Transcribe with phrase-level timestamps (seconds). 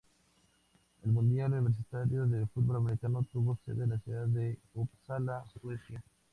[1.03, 6.03] El Mundial Universitario de Fútbol Americano tuvo sede en la ciudad de Uppsala, Suecia.